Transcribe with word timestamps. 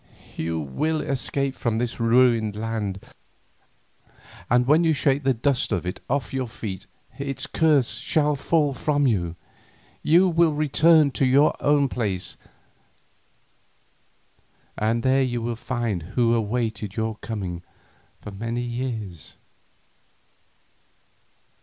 You 0.35 0.59
will 0.59 0.99
escape 1.01 1.53
from 1.53 1.77
this 1.77 1.99
ruined 1.99 2.55
land, 2.55 2.99
and 4.49 4.65
when 4.65 4.83
you 4.83 4.93
shake 4.93 5.23
the 5.23 5.31
dust 5.35 5.71
of 5.71 5.85
it 5.85 5.99
off 6.09 6.33
your 6.33 6.47
feet 6.47 6.87
its 7.19 7.45
curse 7.45 7.97
shall 7.99 8.35
fall 8.35 8.73
from 8.73 9.05
you; 9.05 9.35
you 10.01 10.27
will 10.27 10.53
return 10.53 11.11
to 11.11 11.23
your 11.23 11.53
own 11.59 11.87
place, 11.87 12.35
and 14.75 15.03
there 15.03 15.21
you 15.21 15.39
will 15.39 15.55
find 15.55 16.01
one 16.01 16.11
who 16.13 16.31
has 16.31 16.37
awaited 16.39 16.95
your 16.95 17.17
coming 17.17 17.61
for 18.21 18.31
many 18.31 18.61
years. 18.63 19.35